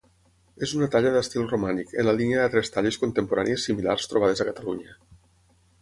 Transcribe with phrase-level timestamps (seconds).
[0.67, 5.01] És una talla d'estil romànic, en la línia d'altres talles contemporànies similars trobades a Catalunya.